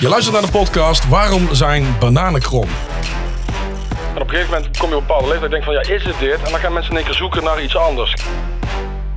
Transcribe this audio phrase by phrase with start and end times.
[0.00, 2.68] Je luistert naar de podcast Waarom zijn bananen krom?
[4.14, 5.80] En op een gegeven moment kom je op een bepaalde leeftijd en denk van ja,
[5.80, 6.42] is het dit?
[6.42, 8.16] En dan gaan mensen in één keer zoeken naar iets anders.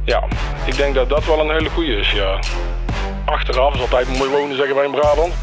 [0.05, 0.23] Ja,
[0.65, 2.39] ik denk dat dat wel een hele goeie is, ja.
[3.25, 5.33] Achteraf is altijd mooi wonen, zeggen wij in Brabant.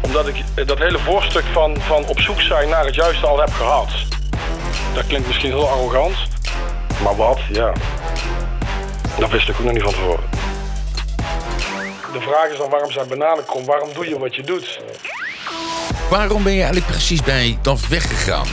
[0.00, 3.52] Omdat ik dat hele voorstuk van, van op zoek zijn naar het juiste al heb
[3.52, 3.88] gehad.
[4.94, 6.16] Dat klinkt misschien heel arrogant.
[7.02, 7.72] Maar wat, ja.
[9.18, 10.43] Dat wist ik ook nog niet van tevoren.
[12.14, 13.64] De vraag is dan waarom zijn bananen krom?
[13.64, 14.80] Waarom doe je wat je doet?
[16.10, 18.46] Waarom ben je eigenlijk precies bij DAF weggegaan?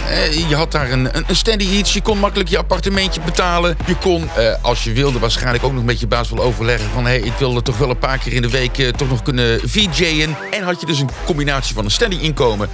[0.47, 1.93] Je had daar een, een, een steady iets.
[1.93, 3.77] Je kon makkelijk je appartementje betalen.
[3.85, 7.05] Je kon, eh, als je wilde, waarschijnlijk ook nog met je baas wel overleggen van...
[7.05, 9.21] hé, hey, ik wilde toch wel een paar keer in de week eh, toch nog
[9.21, 10.37] kunnen VJ'en.
[10.51, 12.69] En had je dus een combinatie van een steady inkomen...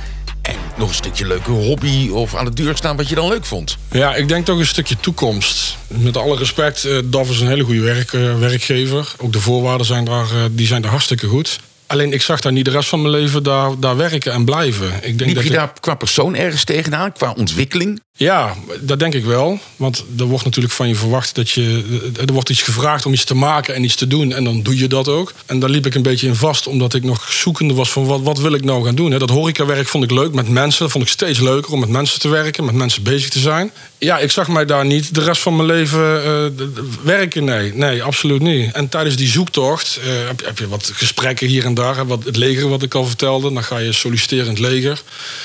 [0.77, 3.77] nog een stukje leuke hobby of aan de deur staan wat je dan leuk vond.
[3.91, 5.77] Ja, ik denk toch een stukje toekomst.
[5.87, 9.13] Met alle respect, eh, DAF is een hele goede werk, eh, werkgever.
[9.17, 11.59] Ook de voorwaarden zijn daar, eh, die zijn daar hartstikke goed.
[11.87, 14.87] Alleen ik zag daar niet de rest van mijn leven daar, daar werken en blijven.
[14.93, 18.01] Ik denk Liep dat je ik- daar qua persoon ergens tegenaan, qua ontwikkeling?
[18.13, 19.59] Ja, dat denk ik wel.
[19.75, 21.83] Want er wordt natuurlijk van je verwacht dat je.
[22.27, 24.33] Er wordt iets gevraagd om iets te maken en iets te doen.
[24.33, 25.33] En dan doe je dat ook.
[25.45, 28.21] En daar liep ik een beetje in vast, omdat ik nog zoekende was van wat,
[28.21, 29.09] wat wil ik nou gaan doen.
[29.19, 30.81] Dat horecawerk vond ik leuk met mensen.
[30.83, 33.71] Dat vond ik steeds leuker om met mensen te werken, met mensen bezig te zijn.
[33.97, 36.65] Ja, ik zag mij daar niet de rest van mijn leven eh,
[37.03, 37.43] werken.
[37.43, 38.71] Nee, nee, absoluut niet.
[38.71, 42.07] En tijdens die zoektocht eh, heb, heb je wat gesprekken hier en daar.
[42.07, 43.53] Wat, het leger, wat ik al vertelde.
[43.53, 45.01] Dan ga je solliciteren in het leger.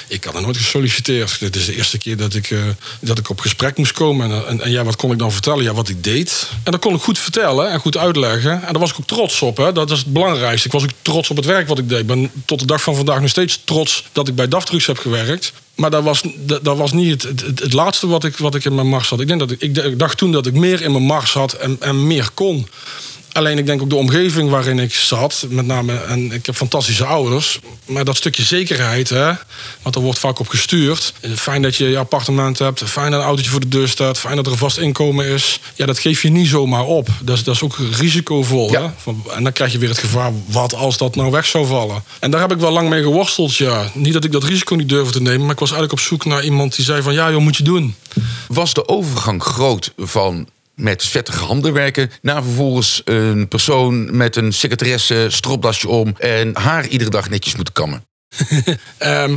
[0.08, 1.41] Ik had er nooit gesolliciteerd.
[1.41, 2.58] Dit is de eerste keer dat ik, eh,
[3.00, 4.47] dat ik op gesprek moest komen.
[4.47, 5.64] En, en, ja, wat kon ik dan vertellen?
[5.64, 6.48] Ja, wat ik deed.
[6.62, 8.52] En dat kon ik goed vertellen en goed uitleggen.
[8.52, 9.56] En daar was ik ook trots op.
[9.56, 9.72] Hè.
[9.72, 10.66] Dat is het belangrijkste.
[10.66, 11.98] Ik was ook trots op het werk wat ik deed.
[11.98, 14.98] Ik ben tot de dag van vandaag nog steeds trots dat ik bij Daftrugs heb
[14.98, 15.52] gewerkt.
[15.74, 18.74] Maar dat was, dat, dat was niet het, het, laatste wat ik, wat ik in
[18.74, 19.20] mijn mars had.
[19.20, 21.77] Ik, denk dat ik, ik dacht toen dat ik meer in mijn mars had en,
[21.80, 22.69] en meer kon.
[23.33, 27.05] Alleen ik denk ook de omgeving waarin ik zat, met name, en ik heb fantastische
[27.05, 29.33] ouders, maar dat stukje zekerheid, hè,
[29.83, 31.12] want er wordt vaak op gestuurd.
[31.36, 34.36] Fijn dat je je appartement hebt, fijn dat een autootje voor de deur staat, fijn
[34.36, 35.61] dat er een vast inkomen is.
[35.74, 37.08] Ja, dat geef je niet zomaar op.
[37.23, 38.70] Dat is, dat is ook risicovol.
[38.70, 38.83] Ja.
[38.83, 38.89] Hè?
[38.96, 42.02] Van- En dan krijg je weer het gevaar, wat als dat nou weg zou vallen?
[42.20, 43.90] En daar heb ik wel lang mee geworsteld, ja.
[43.95, 46.24] Niet dat ik dat risico niet durfde te nemen, maar ik was eigenlijk op zoek
[46.24, 47.95] naar iemand die zei van, ja joh, moet je doen.
[48.48, 50.46] Was de overgang groot van
[50.82, 52.10] met vettige handen werken...
[52.22, 56.14] naar vervolgens een persoon met een secretaresse, stropdasje om...
[56.18, 58.04] en haar iedere dag netjes moeten kammen?
[58.98, 59.36] Ehm,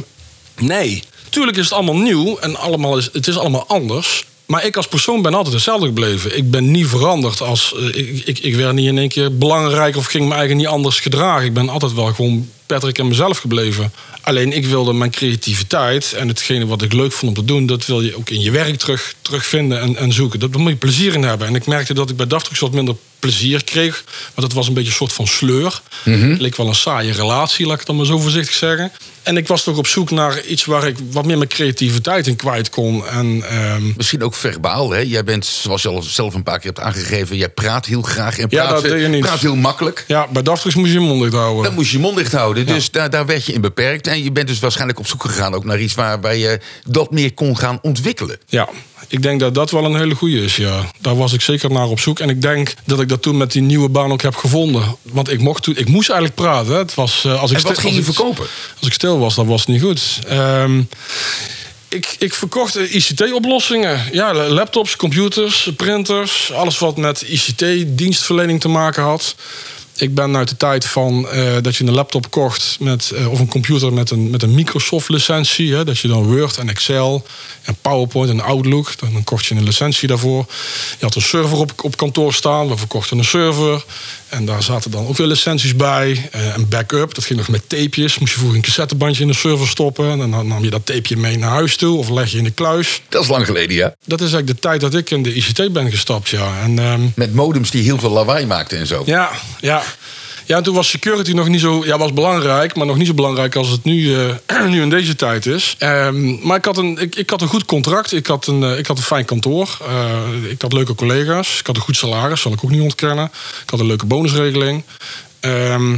[0.59, 1.03] nee.
[1.29, 4.25] Tuurlijk is het allemaal nieuw en allemaal is, het is allemaal anders.
[4.45, 6.37] Maar ik als persoon ben altijd hetzelfde gebleven.
[6.37, 7.41] Ik ben niet veranderd.
[7.41, 10.57] Als, eh, ik, ik, ik werd niet in één keer belangrijk of ging me eigen
[10.57, 11.45] niet anders gedragen.
[11.45, 13.93] Ik ben altijd wel gewoon Patrick en mezelf gebleven.
[14.25, 17.65] Alleen ik wilde mijn creativiteit en hetgene wat ik leuk vond om te doen...
[17.65, 20.39] dat wil je ook in je werk terug, terugvinden en, en zoeken.
[20.39, 21.47] Dat- Daar moet je plezier in hebben.
[21.47, 24.03] En ik merkte dat ik bij Daftrux wat minder plezier kreeg.
[24.33, 25.81] Want het was een beetje een soort van sleur.
[26.03, 28.91] Het leek wel een saaie relatie, laat ik het dan maar zo voorzichtig zeggen.
[29.23, 32.35] En ik was toch op zoek naar iets waar ik wat meer mijn creativiteit in
[32.35, 33.07] kwijt kon.
[33.07, 34.99] En ehm, Misschien ook verbaal, hè?
[34.99, 37.37] Jij bent, zoals je al zelf een paar keer hebt aangegeven...
[37.37, 39.21] jij praat heel graag en Ja, praat, dat deed je niet.
[39.21, 40.03] praat heel makkelijk.
[40.07, 41.63] ja, bij Daftrux moest je je mond dicht houden.
[41.63, 42.65] Dan moest je je mond dicht houden.
[42.65, 44.07] Dus daar, daar werd je in beperkt.
[44.15, 45.93] En je bent dus waarschijnlijk op zoek gegaan ook naar iets...
[45.93, 48.37] waar, waar je dat meer kon gaan ontwikkelen.
[48.47, 48.69] Ja,
[49.07, 50.89] ik denk dat dat wel een hele goede is, ja.
[51.01, 52.19] Daar was ik zeker naar op zoek.
[52.19, 54.95] En ik denk dat ik dat toen met die nieuwe baan ook heb gevonden.
[55.01, 56.71] Want ik, mocht toen, ik moest eigenlijk praten.
[56.71, 56.77] hè.
[56.77, 58.45] Het was, eh, als ik En wat ging je verkopen?
[58.79, 60.19] Als ik stil was, dan was het niet goed.
[60.27, 60.81] Ehm,
[61.87, 64.01] ik, ik verkocht eh, ICT-oplossingen.
[64.11, 66.51] Ja, laptops, computers, printers.
[66.51, 69.35] Alles wat met ICT-dienstverlening te maken had.
[69.97, 73.39] Ik ben uit de tijd van eh, dat je een laptop kocht met, eh, of
[73.39, 75.73] een computer met een, met een Microsoft-licentie.
[75.73, 77.25] hè, Dat je dan Word en Excel
[77.61, 78.99] en PowerPoint en Outlook.
[78.99, 80.45] Dan, dan kocht je een licentie daarvoor.
[80.99, 82.67] Je had een server op, op kantoor staan.
[82.67, 83.83] We verkochten een server.
[84.29, 86.29] En daar zaten dan ook weer licenties bij.
[86.31, 88.19] Eh, een backup, dat ging nog met tapejes.
[88.19, 90.21] Moest je vroeger een cassettebandje in de server stoppen.
[90.21, 92.51] En dan nam je dat tapeje mee naar huis toe of leg je in de
[92.51, 93.01] kluis.
[93.09, 93.95] Dat is lang geleden, ja.
[94.05, 96.59] Dat is eigenlijk de tijd dat ik in de ICT ben gestapt, ja.
[96.61, 99.03] En ehm, Met modems die heel veel lawaai maakten en zo.
[99.05, 99.31] ja,
[99.61, 99.83] ja.
[100.45, 101.85] Ja, en toen was security nog niet zo...
[101.85, 105.15] Ja, was belangrijk, maar nog niet zo belangrijk als het nu, eh, nu in deze
[105.15, 105.75] tijd is.
[105.77, 108.11] Ehm, maar ik had, een, ik, ik had een goed contract.
[108.11, 109.77] Ik had een, eh, ik had een fijn kantoor.
[109.87, 111.59] Eh, ik had leuke collega's.
[111.59, 113.25] Ik had een goed salaris, zal ik ook niet ontkennen.
[113.63, 114.83] Ik had een leuke bonusregeling.
[115.39, 115.97] Ehm,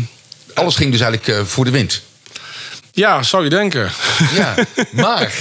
[0.53, 2.01] Alles ging dus eigenlijk voor de wind.
[2.91, 3.91] ja, zou je denken.
[4.35, 4.55] Ja,
[4.91, 5.37] maar.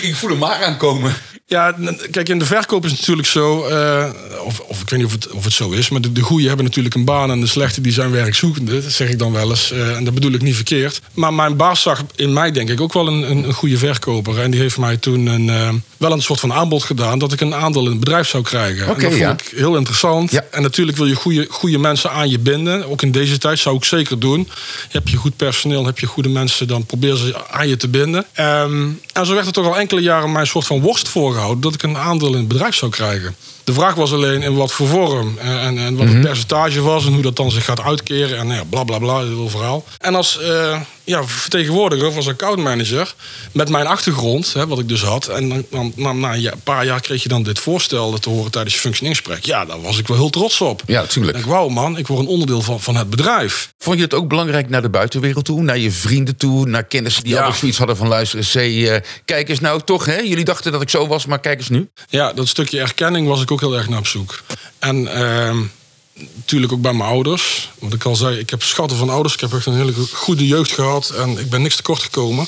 [0.00, 1.14] Ik voel hem maar aankomen.
[1.48, 1.74] Ja,
[2.10, 4.10] kijk, in de verkoop is het natuurlijk zo, eh,
[4.44, 6.46] of, of ik weet niet of het, of het zo is, maar de, de goeie
[6.46, 9.50] hebben natuurlijk een baan en de slechte die zijn werkzoekende, dat zeg ik dan wel
[9.50, 9.70] eens.
[9.70, 11.00] eh, en dat bedoel ik niet verkeerd.
[11.14, 14.40] Maar mijn baas zag in mij denk ik ook wel een, een, een goede verkoper.
[14.40, 17.40] En die heeft mij toen een, eh, wel een soort van aanbod gedaan dat ik
[17.40, 18.88] een aandeel in het bedrijf zou krijgen.
[18.88, 19.28] Oké, en dat ja.
[19.28, 20.30] vond ik heel interessant.
[20.30, 20.44] Ja.
[20.50, 22.90] En natuurlijk wil je goede, goede mensen aan je binden.
[22.90, 24.48] Ook in deze tijd zou ik zeker doen.
[24.88, 28.24] Heb je goed personeel, heb je goede mensen, dan probeer ze aan je te binden.
[28.32, 31.60] Ehm, en zo werd er toch al enkele jaren mij een soort van worst voorgehouden
[31.60, 33.36] dat ik een aandeel in het bedrijf zou krijgen.
[33.64, 37.06] De vraag was alleen in wat voor vorm en, en, en wat het percentage was
[37.06, 39.84] en hoe dat dan zich gaat uitkeren en nou ja, bla bla bla, heel verhaal.
[39.98, 43.14] En als eh, ja, vertegenwoordiger of als accountmanager
[43.52, 46.84] met mijn achtergrond, hè, wat ik dus had, en dan, dan, na, na een paar
[46.84, 49.44] jaar kreeg je dan dit voorstel te horen tijdens je functioneringsgesprek.
[49.44, 50.82] Ja, daar was ik wel heel trots op.
[50.86, 51.36] Ja, tuurlijk.
[51.36, 53.72] Ik denk, wauw man, ik word een onderdeel van, van het bedrijf.
[53.78, 55.62] Vond je het ook belangrijk naar de buitenwereld toe?
[55.62, 56.66] Naar je vrienden toe?
[56.66, 57.44] Naar kennissen die Ja.
[57.44, 58.08] al zoiets hadden van...
[58.08, 60.18] luisteren, C, eh, kijk eens nou toch, hè?
[60.18, 61.88] Jullie dachten dat ik zo was, maar kijk eens nu.
[62.08, 64.42] Ja, dat stukje erkenning was ik ook heel erg naar op zoek.
[64.78, 65.58] En ehm,
[66.34, 67.70] natuurlijk ook bij mijn ouders.
[67.78, 69.34] Want ik al zei, ik heb schatten van ouders.
[69.34, 72.46] Ik heb echt een hele goede jeugd gehad en ik ben niks tekort gekomen.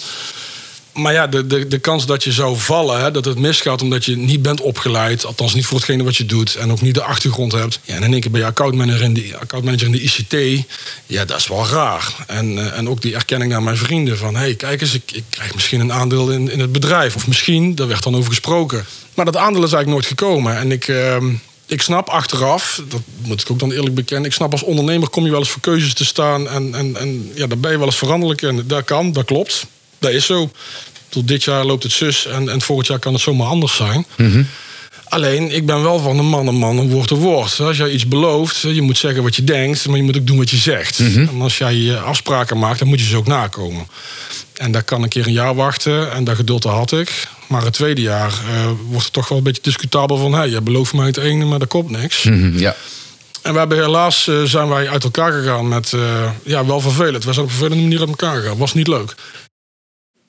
[0.98, 4.04] Maar ja, de, de, de kans dat je zou vallen, hè, dat het misgaat omdat
[4.04, 7.02] je niet bent opgeleid, althans niet voor hetgene wat je doet en ook niet de
[7.02, 7.80] achtergrond hebt.
[7.82, 10.66] Ja, en in één keer ben je accountmanager in de, accountmanager in de ICT.
[11.06, 12.14] Ja, dat is wel raar.
[12.26, 15.10] En, eh, en ook die erkenning naar mijn vrienden van, hé, hey, kijk eens, ik,
[15.12, 17.16] ik krijg misschien een aandeel in, in het bedrijf.
[17.16, 18.86] Of misschien, daar werd dan over gesproken.
[19.14, 20.58] Maar dat aandeel is eigenlijk nooit gekomen.
[20.58, 21.34] En ik, ehm,
[21.68, 25.24] ik snap achteraf, dat moet ik ook dan eerlijk bekennen, ik snap als ondernemer kom
[25.24, 27.86] je wel eens voor keuzes te staan en, en, en ja, daar ben je wel
[27.86, 29.66] eens veranderlijk en dat kan, dat klopt.
[29.98, 30.50] Dat is zo.
[31.08, 34.06] Tot dit jaar loopt het zus en, en volgend jaar kan het zomaar anders zijn.
[35.04, 37.60] Alleen, ik ben wel van een man een man, een woord een woord.
[37.60, 40.36] Als jij iets belooft, je moet zeggen wat je denkt, maar je moet ook doen
[40.36, 40.98] wat je zegt.
[40.98, 43.86] En als jij je afspraken maakt, dan moet je ze ook nakomen.
[44.54, 47.28] En daar kan een keer een jaar wachten en dat geduld had ik.
[47.48, 50.32] Maar het tweede jaar eh, wordt het toch wel een beetje discutabel van...
[50.32, 52.22] hé, jij belooft mij het ene, maar er komt niks.
[52.52, 52.76] Ja.
[53.42, 55.92] En we hebben helaas eh, zijn wij uit elkaar gegaan met...
[55.92, 57.24] eh, ja, wel vervelend.
[57.24, 58.56] We zijn op een vervelende manier uit elkaar gegaan.
[58.58, 59.14] Was niet leuk.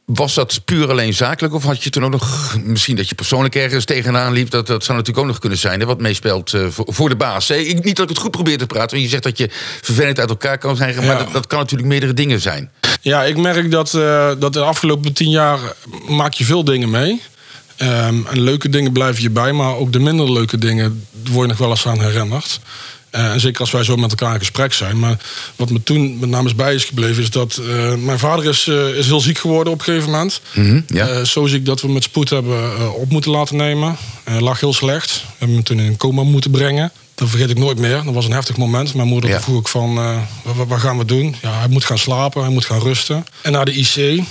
[0.06, 1.54] Was dat puur alleen zakelijk?
[1.54, 4.50] Of had je toen ook nog misschien dat je persoonlijk ergens tegenaan liep?
[4.50, 7.48] Dat, dat zou natuurlijk ook nog kunnen zijn, hè, wat meespeelt voor, voor de baas.
[7.48, 7.56] Hè?
[7.56, 9.50] Ik, niet dat ik het goed probeer te praten, want je zegt dat je
[9.82, 11.18] vervelend uit elkaar kan zijn, maar Ja.
[11.18, 12.72] dat, dat kan natuurlijk meerdere dingen zijn.
[13.02, 15.60] Ja, ik merk dat, eh, dat de afgelopen tien jaar
[16.08, 17.22] maak je veel dingen mee.
[17.78, 21.48] Ehm, en leuke dingen blijven je bij, maar ook de minder leuke dingen word je
[21.48, 22.60] nog wel eens aan herinnerd.
[23.10, 25.00] Eh, en zeker als wij zo met elkaar in gesprek zijn.
[25.00, 25.18] Maar
[25.56, 28.68] wat me toen met name is bij is gebleven, is dat eh, mijn vader is,
[28.98, 30.42] is heel ziek geworden op een gegeven moment.
[30.88, 31.08] ja.
[31.08, 33.98] Eh, zo ziek dat we hem met spoed hebben op moeten laten nemen.
[34.24, 35.12] Hij lag heel slecht.
[35.12, 36.92] We hebben hem toen in een coma moeten brengen.
[37.20, 38.02] Dat vergeet ik nooit meer.
[38.04, 38.94] Dat was een heftig moment.
[38.94, 39.42] Mijn moeder Ja.
[39.42, 40.18] vroeg ook van, eh,
[40.56, 41.36] wat, wat gaan we doen?
[41.42, 43.26] Ja, hij moet gaan slapen, hij moet gaan rusten.
[43.42, 44.24] En naar de IC.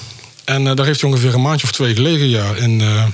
[0.49, 2.29] En eh, daar heeft hij ongeveer een maandje of twee gelegen.
[2.29, 3.05] Ja, in, eh,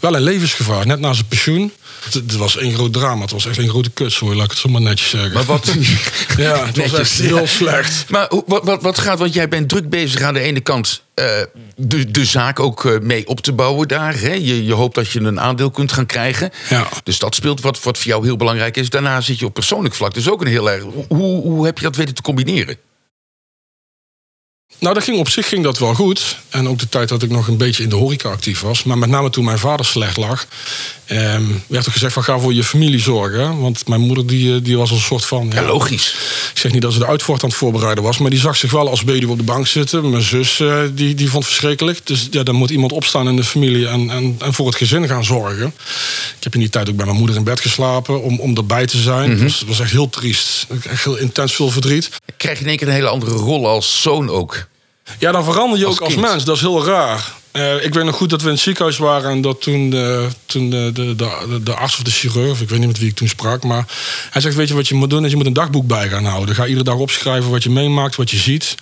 [0.00, 1.72] wel in levensgevaar, net na zijn pensioen.
[2.04, 3.22] Het, het was één groot drama.
[3.22, 5.32] Het was echt een grote kutzooi, laat ik het zo maar netjes zeggen.
[5.32, 5.66] Maar wat...
[6.36, 7.36] ja, het was Netjes, echt ja.
[7.36, 8.10] heel slecht.
[8.10, 11.26] Maar wat, wat, wat gaat, want jij bent druk bezig aan de ene kant eh,
[11.76, 14.20] de, de zaak ook mee op te bouwen daar.
[14.20, 14.32] Hè?
[14.32, 16.50] Je, je hoopt dat je een aandeel kunt gaan krijgen.
[16.68, 16.88] Ja.
[17.02, 18.90] Dus dat speelt wat, wat voor jou heel belangrijk is.
[18.90, 20.82] Daarna zit je op persoonlijk vlak dus ook een heel erg...
[21.08, 22.76] Hoe, hoe heb je dat weten te combineren?
[24.78, 26.36] Nou, dat ging, op zich ging dat wel goed.
[26.48, 28.82] En ook de tijd dat ik nog een beetje in de horeca actief was.
[28.82, 30.46] Maar met name toen mijn vader slecht lag...
[31.06, 33.60] ehm, werd er gezegd van ga voor je familie zorgen.
[33.60, 35.50] Want mijn moeder die, eh, die was een soort van...
[35.54, 36.14] Ja, logisch.
[36.52, 38.18] Ik zeg niet dat ze de uitvoort aan het voorbereiden was...
[38.18, 40.10] maar die zag zich wel als weduwe op de bank zitten.
[40.10, 42.06] Mijn zus eh, die, die vond het verschrikkelijk.
[42.06, 45.08] Dus ja, dan moet iemand opstaan in de familie en, en, en voor het gezin
[45.08, 45.66] gaan zorgen.
[46.36, 48.22] Ik heb in die tijd ook bij mijn moeder in bed geslapen...
[48.22, 49.30] om, om erbij te zijn.
[49.30, 50.66] Het was, was echt heel triest.
[50.90, 52.10] Echt heel intens veel verdriet.
[52.36, 54.57] Krijg je in één keer een hele andere rol als zoon ook.
[55.18, 56.44] Ja, dan verander je Als ook als mens.
[56.44, 57.36] Dat is heel raar.
[57.50, 60.28] Eh, ik weet nog goed dat we in het ziekenhuis waren en dat toen, de,
[60.46, 63.16] toen de, de, de, de arts of de chirurg, ik weet niet met wie ik
[63.16, 63.86] toen sprak, maar
[64.30, 65.24] hij zegt: Weet je wat je moet doen?
[65.24, 66.54] Is je moet een dagboek bij gaan houden.
[66.54, 68.74] Ga iedere dag opschrijven wat je meemaakt, wat je ziet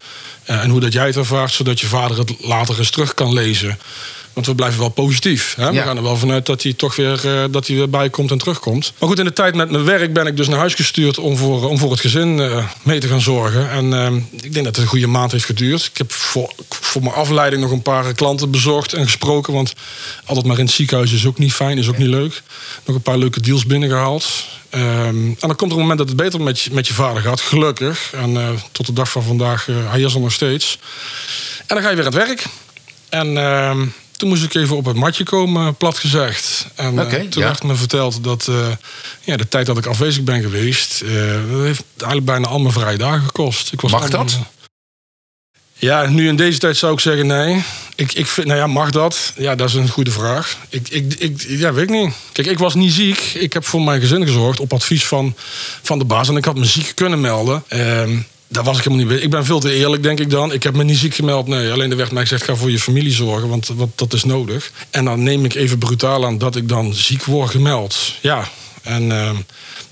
[0.44, 3.32] eh, en hoe dat jij het ervaart, zodat je vader het later eens terug kan
[3.32, 3.78] lezen.
[4.36, 5.54] Want we blijven wel positief.
[5.56, 5.68] Hè?
[5.68, 5.82] We Ja.
[5.84, 8.92] gaan er wel vanuit dat hij toch weer, eh, dat hij weer bijkomt en terugkomt.
[8.98, 11.36] Maar goed, in de tijd met mijn werk ben ik dus naar huis gestuurd om
[11.36, 13.70] voor, om voor het gezin eh, mee te gaan zorgen.
[13.70, 14.12] En eh,
[14.42, 15.84] ik denk dat het een goede maand heeft geduurd.
[15.84, 19.52] Ik heb voor, voor mijn afleiding nog een paar klanten bezorgd en gesproken.
[19.52, 19.72] Want
[20.24, 22.42] altijd maar in het ziekenhuis is ook niet fijn, is ook niet leuk.
[22.84, 24.26] Nog een paar leuke deals binnengehaald.
[24.70, 24.84] Ehm,
[25.16, 27.40] en dan komt er een moment dat het beter met je, met je vader gaat,
[27.40, 28.12] gelukkig.
[28.12, 30.78] En eh, tot de dag van vandaag, eh, hij is er nog steeds.
[31.66, 32.44] En dan ga je weer aan het werk.
[33.08, 36.66] En ehm, toen moest ik even op het matje komen, plat gezegd.
[36.74, 37.48] En eh, Oké, toen ja.
[37.48, 38.68] werd me verteld dat eh,
[39.20, 41.00] ja, de tijd dat ik afwezig ben geweest...
[41.00, 41.10] eh,
[41.50, 43.72] dat heeft eigenlijk bijna al mijn vrije dagen gekost.
[43.72, 44.38] Ik was Mag dat?
[45.78, 47.64] Ja, nu in deze tijd zou ik zeggen nee.
[47.94, 49.32] Ik, ik vind, nou ja, mag dat?
[49.36, 50.56] Ja, dat is een goede vraag.
[50.68, 52.14] Ik, ik, ik, ja, weet ik niet.
[52.32, 53.18] Kijk, ik was niet ziek.
[53.18, 55.34] Ik heb voor mijn gezin gezorgd op advies van,
[55.82, 56.28] van de baas.
[56.28, 57.64] En ik had me ziek kunnen melden.
[57.68, 58.18] Ehm,
[58.48, 59.24] daar was ik helemaal niet bij.
[59.24, 60.52] Ik ben veel te eerlijk, denk ik dan.
[60.52, 61.46] Ik heb me niet ziek gemeld.
[61.46, 64.24] Nee, alleen er werd mij gezegd: ga voor je familie zorgen, want, want dat is
[64.24, 64.70] nodig.
[64.90, 67.96] En dan neem ik even brutaal aan dat ik dan ziek word gemeld.
[68.20, 68.48] Ja,
[68.82, 69.36] en ehm,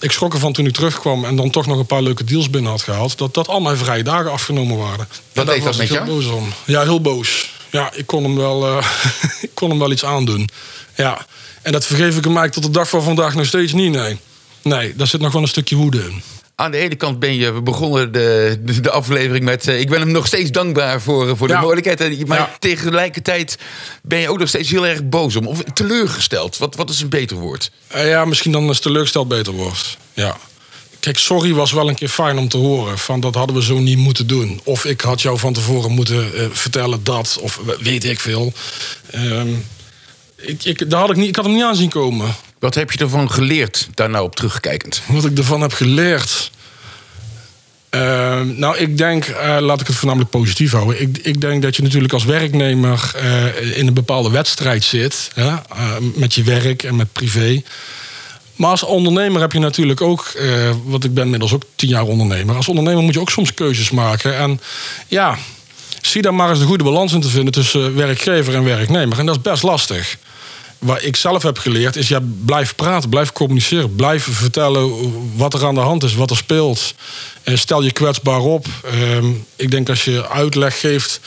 [0.01, 2.71] ik schrok ervan toen ik terugkwam en dan toch nog een paar leuke deals binnen
[2.71, 3.19] had gehaald.
[3.19, 5.09] Dat, dat al mijn vrije dagen afgenomen waren.
[5.33, 6.07] Wat deed dat met jou?
[6.07, 6.53] boos om.
[6.65, 7.53] Ja, heel boos.
[7.71, 8.87] Ja, ik kon hem wel, eh,
[9.41, 10.49] ik kon hem wel iets aandoen.
[10.97, 11.27] Ja,
[11.63, 14.19] en dat vergeef ik hem eigenlijk tot de dag van vandaag nog steeds niet, nee.
[14.63, 16.23] Nee, daar zit nog wel een stukje woede in.
[16.57, 19.69] Aan de ene kant ben je, we begonnen de, de, de aflevering met...
[19.69, 21.61] eh, ik ben hem nog steeds dankbaar voor, voor de Ja.
[21.61, 22.01] mogelijkheid.
[22.01, 22.57] En- Maar Ja.
[22.59, 23.59] tegelijkertijd
[24.03, 25.47] ben je ook nog steeds heel erg boos om.
[25.47, 26.57] Of teleurgesteld.
[26.59, 27.71] Wat, wat is een beter woord?
[27.87, 29.97] Eh, ja, misschien dan als teleurgesteld beter wordt.
[30.13, 30.37] Ja.
[31.01, 32.99] Kijk, sorry was wel een keer fijn om te horen.
[32.99, 34.61] Van dat hadden we zo niet moeten doen.
[34.65, 37.39] Of ik had jou van tevoren moeten eh, vertellen dat.
[37.41, 38.53] Of weet ik veel.
[39.11, 39.49] Ehm,
[40.37, 42.35] ik, ik, daar had ik, niet, ik had hem niet aan zien komen.
[42.64, 45.02] Wat heb je ervan geleerd, daar nou op terugkijkend?
[45.06, 46.50] Wat ik ervan heb geleerd.
[47.90, 51.00] Ehm, nou, ik denk, eh, laat ik het voornamelijk positief houden.
[51.00, 55.30] Ik, ik denk dat je natuurlijk als werknemer eh, in een bepaalde wedstrijd zit.
[55.35, 57.62] Hè, eh, met je werk en met privé.
[58.56, 60.33] Maar als ondernemer heb je natuurlijk ook,
[60.85, 62.56] want ik ben inmiddels ook tien jaar ondernemer.
[62.56, 64.37] Als ondernemer moet je ook soms keuzes maken.
[64.37, 64.61] En
[65.09, 65.38] ja,
[66.00, 69.18] zie daar maar eens de goede balans in te vinden tussen werkgever en werknemer.
[69.18, 70.16] En dat is best lastig.
[70.85, 73.95] Wat ik zelf heb geleerd is, ja, blijf praten, blijf communiceren.
[73.95, 74.93] Blijf vertellen
[75.37, 76.95] wat er aan de hand is, wat er speelt.
[77.43, 78.67] En stel je kwetsbaar op.
[78.85, 81.21] Ehm, ik denk als je uitleg geeft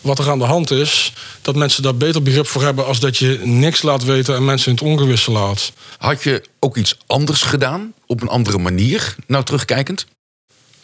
[0.00, 1.12] wat er aan de hand is...
[1.42, 2.86] dat mensen daar beter begrip voor hebben...
[2.86, 5.72] als dat je niks laat weten en mensen in het ongewisse laat.
[5.98, 7.92] Had je ook iets anders gedaan?
[8.06, 9.14] Op een andere manier?
[9.26, 10.06] Nou, terugkijkend?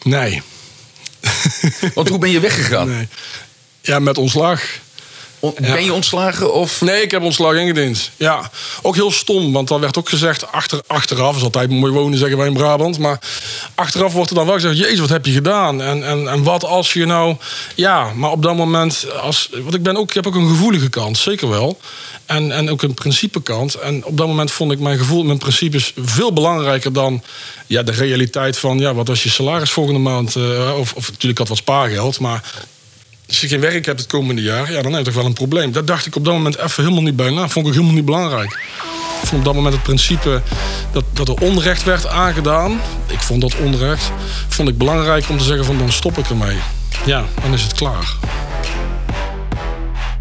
[0.03, 0.41] Nee.
[1.95, 2.87] Want hoe ben je weggegaan?
[2.87, 3.07] nee.
[3.81, 4.61] Ja, met ontslag.
[5.53, 6.81] Ben je ontslagen of...
[6.81, 8.11] Nee, ik heb ontslag ingediend.
[8.17, 10.51] Ja, ook heel stom, want dan werd ook gezegd...
[10.51, 12.97] Achter, achteraf is altijd mooi wonen, zeggen wij in Brabant...
[12.99, 13.19] maar
[13.75, 14.77] achteraf wordt er dan wel gezegd...
[14.77, 15.81] jezus, wat heb je gedaan?
[15.81, 17.35] En, en, en wat als je nou...
[17.75, 19.05] Ja, maar op dat moment...
[19.21, 21.79] Als, want ik, ben ook, ik heb ook een gevoelige kant, zeker wel.
[22.25, 23.73] En, en ook een principekant.
[23.73, 25.93] En op dat moment vond ik mijn gevoel, mijn principes...
[26.05, 27.23] veel belangrijker dan
[27.67, 28.79] ja, de realiteit van...
[28.79, 30.35] ja, wat als je salaris volgende maand...
[30.35, 32.43] eh, of, of natuurlijk had wat spaargeld, maar...
[33.27, 35.33] Als je geen werk hebt het komende jaar, ja, dan heb je toch wel een
[35.33, 35.71] probleem.
[35.71, 37.47] Dat dacht ik op dat moment even helemaal niet bij na.
[37.47, 38.59] Vond ik helemaal niet belangrijk.
[39.21, 40.41] Ik vond op dat moment het principe
[40.91, 42.81] dat, dat er onrecht werd aangedaan.
[43.07, 44.11] Ik vond dat onrecht.
[44.47, 46.57] Vond ik belangrijk om te zeggen van dan stop ik ermee.
[47.05, 48.15] Ja, dan is het klaar.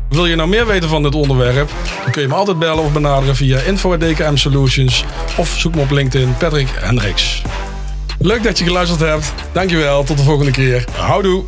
[0.08, 1.70] Wil je nou meer weten van dit onderwerp?
[2.02, 5.04] Dan kun je me altijd bellen of benaderen via info.dkm Solutions.
[5.36, 7.42] Of zoek me op LinkedIn Patrick Hendricks.
[8.18, 9.32] Leuk dat je geluisterd hebt.
[9.52, 10.04] Dankjewel.
[10.04, 10.84] Tot de volgende keer.
[10.92, 11.44] Houdoe.